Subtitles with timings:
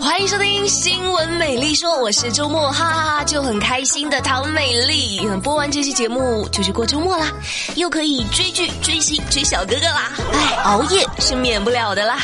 [0.00, 5.26] 欢迎收听新闻美丽说，我是周末哈哈哈就很开心的唐美丽。
[5.42, 7.32] 播完这期节目就是过周末啦，
[7.74, 10.12] 又可以追剧、追星、追小哥哥啦。
[10.32, 12.18] 哎，熬夜是免不了的啦。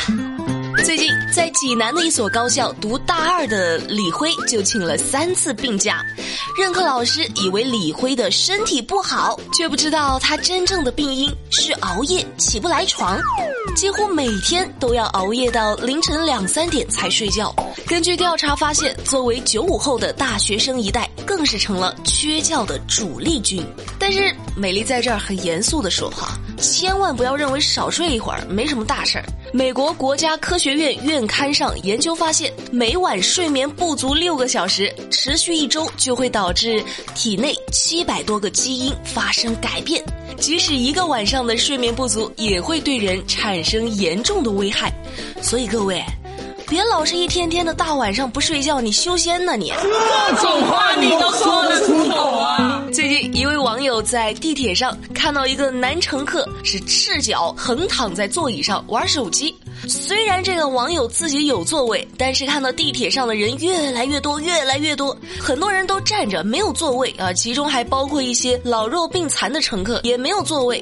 [0.83, 6.03] 最近在济南的一所高校读大二的李辉就请了三次病假，
[6.57, 13.19] 任课老师以为李辉的身体不好，却不知道他真正的病因是熬夜起不来床，
[13.75, 17.55] 几乎每天都要熬夜到凌晨两三点才睡觉。
[17.85, 23.63] 根据调查发现，作为九五后的大学生一代，更是成了缺觉的主力军。
[23.99, 29.25] 但是美丽在这儿很严肃的说哈，千万不要认为少睡一会儿没什么大事儿。
[29.51, 36.81] 美国国家科学院院刊上研究发现，每晚睡眠不足六个小时，持续一周就会导致
[37.15, 40.01] 体内七百多个基因发生改变。
[40.37, 44.93] 即使一个晚上的睡眠不足，也会对人产生严重的危害。
[45.41, 46.01] 所以各位，
[46.71, 49.73] 别老是一天天的大晚上不睡觉，你修仙呢你？
[49.81, 52.81] 这种话你都说得出口啊？
[52.93, 59.53] 最近一位网友在地铁上看到一个男乘客是赤脚横躺在座椅上玩手机。
[59.89, 70.81] 虽然这个网友自己有座位，但是看到地铁上的人越来越多，越来越多，很多人都站着没有座位啊，其中还包括一些老弱病残的乘客也没有座位。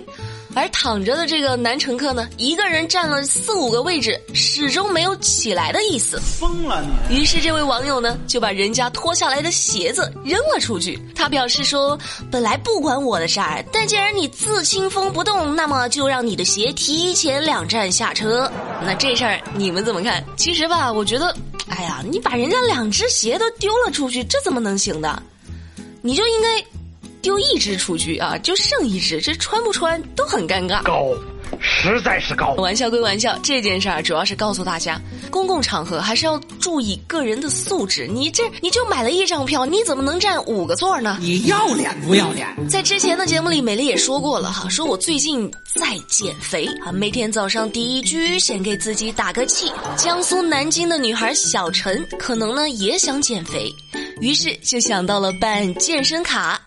[0.55, 6.19] 而躺着的这个男乘客呢，一个人占了四五个位置，始终没有起来的意思。
[6.19, 7.17] 疯了你！
[7.17, 10.99] 于是这位网友呢，就把人家脱下来的鞋子扔了出去。
[11.15, 11.97] 他表示说
[12.31, 18.51] ：“本来不关我的事儿，但既然你自清风不动，那么就让你的鞋提前两站下车。”
[18.83, 20.23] 那这事儿你们怎么看？
[20.35, 21.35] 其实吧，我觉得，
[21.69, 25.21] 哎呀，你把人家两只鞋都丢了出去，这怎么能行的？
[26.01, 26.78] 你就应该。
[27.21, 30.81] 丢一只出去啊，就剩一只，这穿不穿都很尴尬。
[30.83, 31.13] 高，
[31.59, 32.53] 实在是高。
[32.53, 38.07] 玩笑归玩笑，这件事儿主要是告诉大家，公共场合还是要注意个人的素质。
[38.07, 41.17] 你这你就买了一张票，你怎么能占五个座呢？
[41.19, 42.47] 你要脸不要脸？
[42.69, 49.71] 在之前的节目里，美丽也说过了哈，说我最近在减肥啊，每天早上第一句先给自己打个气。
[49.97, 53.73] 江苏南京的女孩小陈，可能呢也想减肥。
[54.21, 56.61] 于是就想到了办健身卡，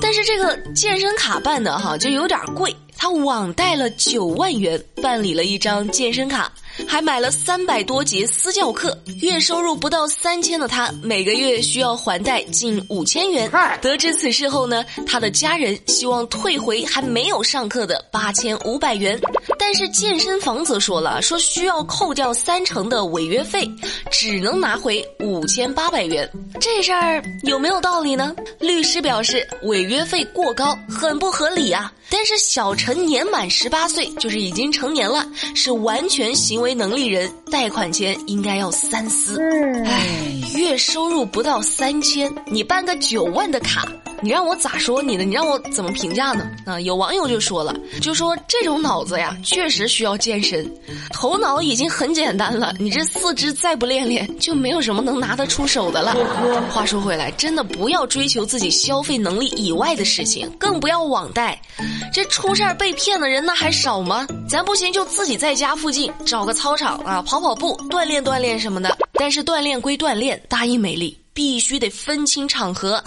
[0.00, 6.50] 但是这个健身卡办的哈就有点贵，他网贷了九万元办理了一张健身卡。
[6.86, 13.50] 还买了三百多节私教课，月收入不到三千的他，每个月需要还贷近五千元。
[13.80, 19.20] 得知此事后呢，他的家人希望退回还没有上课的八千五百元，
[19.58, 23.68] 但是健身房则说了，说需要扣掉三成的违约费，
[24.10, 26.28] 只能拿回五千八百元。
[26.60, 28.34] 这事儿有没有道理呢？
[28.60, 31.92] 律师表示，违约费过高，很不合理啊。
[32.10, 39.40] 但是小陈年满十八岁，就是已经成年了，是完全行为能力人，贷款前应该要三思。
[39.84, 43.84] 唉，月收入不到三千，你办个九万的卡。
[44.24, 45.22] 你让我咋说你呢？
[45.22, 46.50] 你让我怎么评价呢？
[46.64, 50.66] 啊，有网友就说了，就说这种脑子呀，确实需要健身。
[51.12, 56.14] 头脑已经很简单了，你这四肢再不练练，就没有什么能拿得出手的了。
[56.70, 61.60] 话说回来，真的不要追求自己消费能力以外的事情，更不要网贷。
[62.10, 64.26] 这出事儿被骗的人那还少吗？
[64.48, 68.96] 咱不行就自己在家附近找个操场啊，跑跑步，锻炼锻炼什么的。
[69.12, 73.02] 但是锻炼归锻炼，答应美丽必须得分清场合。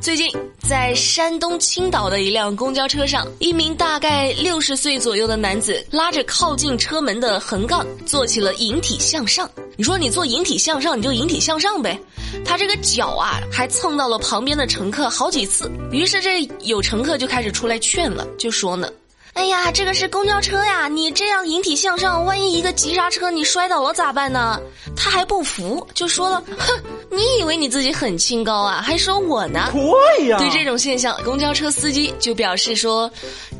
[0.00, 0.26] 最近，
[0.68, 9.48] 在山东青岛的一辆公交车上，一名大概六十岁左右的男子拉着靠近车门的横杠，做起了引体向上。
[9.76, 11.96] 你说你做引体向上，你就引体向上呗。
[12.44, 15.70] 他这个脚啊，还蹭到了旁边的乘客好几次。
[15.92, 18.90] 于是这有乘客就开始出来劝了，就说呢。
[19.36, 20.88] 哎呀，这个是公交车呀！
[20.88, 24.58] 你这样引体向上，万一一个急刹车你摔倒了咋办呢？
[24.96, 26.72] 他还不服，就说了：“哼，
[27.10, 28.80] 你以为你自己很清高啊？
[28.80, 30.38] 还说我呢？”对呀。
[30.38, 33.10] 对这种现象，公交车司机就表示说：“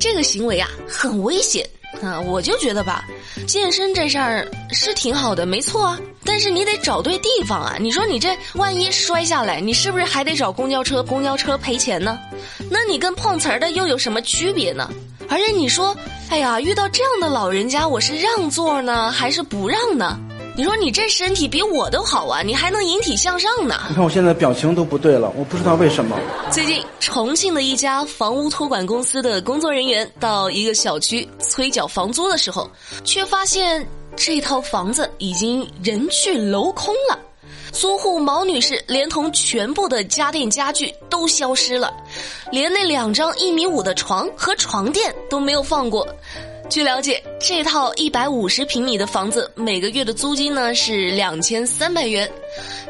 [0.01, 1.69] 这个行为啊，很危险
[2.03, 2.19] 啊！
[2.21, 3.05] 我就觉得吧，
[3.47, 6.01] 健身这事儿是挺好的，没错啊。
[6.25, 7.77] 但是你得找对地方啊！
[7.79, 11.03] 你说你这万一摔下来，你是不是还得找公交车？
[11.03, 12.19] 公交车赔钱呢？
[12.71, 14.91] 那你跟碰瓷儿的又有什么区别呢？”
[15.29, 15.97] 而且你说，
[16.31, 20.19] 哎呀，遇到这样的老人家，我是让座呢，还是不让呢？
[20.57, 23.75] 你说你这身体比我都好啊，你还能引体向上呢？
[23.89, 26.17] 你看我现在表情都不对了，我不知道为什么。
[26.51, 32.71] 最近，重庆的一家房屋托管公司的工作人员到一个小区催缴房租的时候，
[33.05, 33.87] 却发现
[34.17, 37.19] 这套房子已经人去楼空了。
[37.73, 41.93] 租户毛女士连同全部的家电家具都消失了，
[42.51, 46.07] 连那两张一米五的床和床垫都没有放过。
[46.69, 52.31] 据了解，这套一百五十平米的房子每个月的租金呢是两千三百元。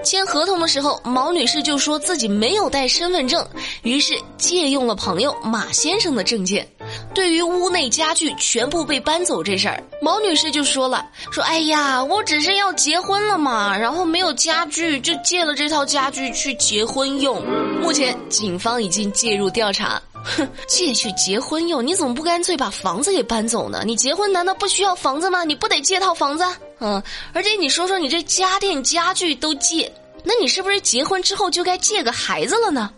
[0.03, 3.47] 签合同的时候，毛女士就说自己没有带身份证，
[3.83, 6.67] 于是借用了朋友马先生的证件。
[7.15, 17.43] 对于屋内家具全部被搬走这事儿，毛女士就说了：“说哎呀，我只是要结婚了嘛，然后没有家具，就借了这套家具去结婚用。
[17.83, 20.01] 目前警方已经介入调查。
[20.27, 23.83] 哼，借去结婚用，你怎么不干脆把房子给搬走呢？
[23.87, 25.45] 你结婚难道不需要房子吗？
[25.45, 26.45] 你不得借套房子？
[26.81, 27.03] 嗯，
[27.33, 29.91] 而且你说说，你这家电家具都借，
[30.25, 32.91] 那你是不是结婚之后就该借个孩子了呢？”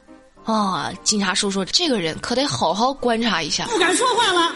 [0.44, 3.66] 啊，警察叔叔，这个人可得好好观察一下。
[3.66, 4.50] 不敢说话了，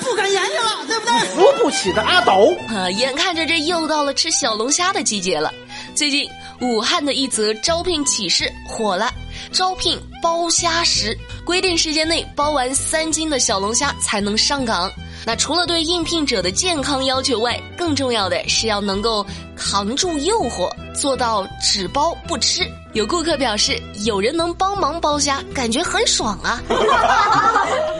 [0.00, 1.20] 不敢言语了，对不对？
[1.28, 2.56] 扶不起的阿斗。
[2.68, 5.52] 啊，眼看着这又到了吃小龙虾的季节了。
[5.94, 6.26] 最近
[6.62, 9.12] 武汉的一则招聘启事火了，
[9.50, 14.90] 招聘包虾时，规定时间内包完三斤的小龙虾才能上岗。
[15.26, 19.26] 那除了对应聘者的健康要求外，更重要的是要能够
[19.56, 22.62] 扛住诱惑，做到只包不吃。
[22.92, 26.62] 有顾客表示，有人能帮忙包虾，感觉很爽啊！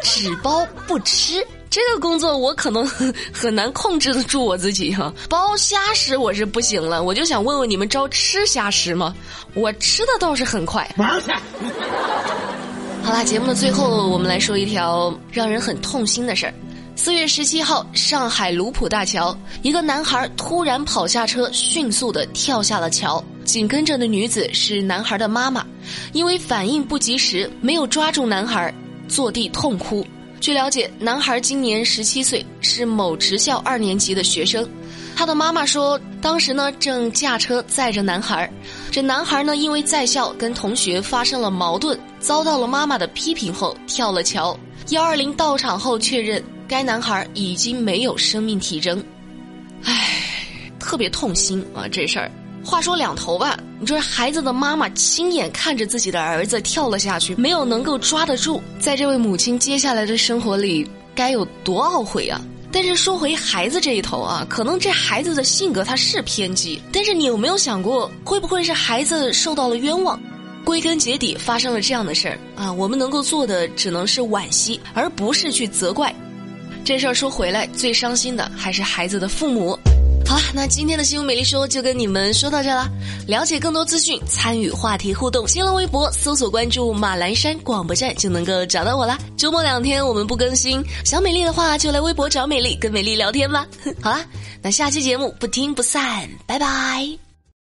[0.02, 2.86] 只包不吃，这个工作我可能
[3.32, 5.10] 很难控制得住我自己哈。
[5.26, 9.14] 包虾食我是不行了，我就想问问你们招吃虾食吗？
[9.54, 10.86] 我吃的倒是很快。
[13.02, 16.52] 好啦，节目的最后，我们来说一条让人很痛心的事儿。
[16.94, 23.24] 四月十七号，上海卢浦大桥，一个男孩突然跑下车，迅速的跳下了桥。
[23.46, 25.66] 紧跟着的女子是男孩的妈妈，
[26.12, 28.72] 因为反应不及时，没有抓住男孩，
[29.08, 30.06] 坐地痛哭。
[30.42, 34.68] 据了解，男孩今年十七岁，是某职校二年级的学生。
[35.14, 38.52] 他的妈妈说，当时呢正驾车载着男孩，
[38.90, 44.58] 这男孩呢因为在校跟同学发生了矛盾，遭到了妈妈的批评后跳了桥。
[44.88, 49.00] 幺二零到场后确认，该男孩已经没有生命体征。
[49.84, 50.08] 唉，
[50.80, 52.28] 特别痛心啊这事儿。
[52.64, 62.40] 话说两头吧，你说孩子的妈妈亲眼看着自己的儿子跳了下去，没有能够抓得住，在这位母亲接下来的生活里该有多懊悔啊！
[62.70, 70.18] 但是说回孩子这一头啊，可能这孩子的性格他是偏激，但是你有没有想过，会不会是孩子受到了冤枉？
[70.64, 76.14] 归根结底发生了这样的事儿啊，我们能够做的只能是惋惜，而不是去责怪。
[76.84, 79.76] 这事儿说回来，最伤心的还是孩子的父母。
[80.32, 82.90] 好了，那今天的新闻美丽说就跟你们说到这了。
[83.26, 89.18] 了解更多资讯，参与话题互动，新浪微博搜索关注马栏山广播站就能够找到我啦。
[89.36, 93.66] 周末两天我们不更新，想美丽的话就来微博找美丽，跟美丽聊天吧。
[94.00, 94.24] 好啦，
[94.62, 97.31] 那下期节目不听不散，拜拜。